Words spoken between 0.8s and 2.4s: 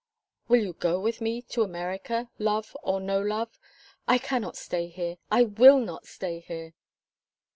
with me to America